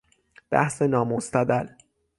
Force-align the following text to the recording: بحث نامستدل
بحث 0.51 0.81
نامستدل 0.81 1.73